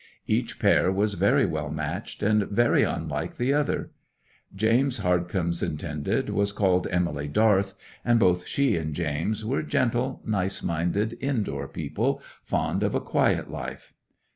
Each 0.25 0.57
pair 0.57 0.91
was 0.91 1.13
very 1.13 1.45
well 1.45 1.69
matched, 1.69 2.23
and 2.23 2.49
very 2.49 2.81
unlike 2.81 3.37
the 3.37 3.53
other. 3.53 3.91
James 4.55 5.01
Hardcome's 5.01 5.61
intended 5.61 6.31
was 6.31 6.51
called 6.51 6.87
Emily 6.89 7.27
Darth, 7.27 7.75
and 8.03 8.19
both 8.19 8.47
she 8.47 8.75
and 8.77 8.95
James 8.95 9.45
were 9.45 9.61
gentle, 9.61 10.19
nice 10.25 10.63
minded, 10.63 11.13
in 11.19 11.43
door 11.43 11.67
people, 11.67 12.19
fond 12.41 12.81
of 12.81 12.95
a 12.95 12.99
quiet 12.99 13.51
life. 13.51 13.93